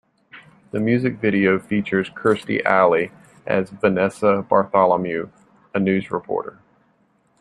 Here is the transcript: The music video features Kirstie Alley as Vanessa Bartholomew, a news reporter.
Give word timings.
The 0.71 0.79
music 0.79 1.19
video 1.21 1.59
features 1.59 2.09
Kirstie 2.09 2.65
Alley 2.65 3.11
as 3.45 3.69
Vanessa 3.69 4.41
Bartholomew, 4.49 5.29
a 5.75 5.79
news 5.79 6.09
reporter. 6.09 6.57